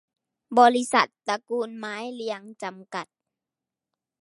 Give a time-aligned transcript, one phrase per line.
[0.59, 3.07] บริษัท ตระกูลไม้เรียง จำกัด